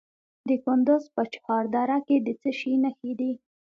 [0.47, 3.31] د کندز په چهار دره کې د څه شي نښې دي؟